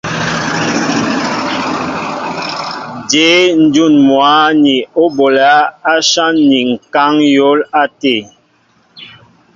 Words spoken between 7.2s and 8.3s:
á yɔ̌l tê?